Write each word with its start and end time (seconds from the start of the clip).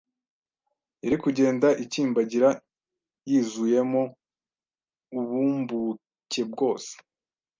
yari 1.03 1.17
kugenda 1.23 1.67
ikimbagira 1.83 2.49
yizuyemo 3.29 4.01
ubummbuke 5.19 6.41
bwose, 6.51 6.91